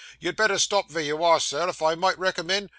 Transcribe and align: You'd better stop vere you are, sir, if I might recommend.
You'd 0.19 0.35
better 0.35 0.57
stop 0.57 0.89
vere 0.89 1.03
you 1.03 1.23
are, 1.23 1.39
sir, 1.39 1.69
if 1.69 1.83
I 1.83 1.93
might 1.93 2.17
recommend. 2.17 2.69